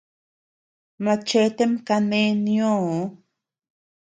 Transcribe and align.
Machetem 1.03 1.71
kane 1.87 2.21
nioo. 2.45 2.95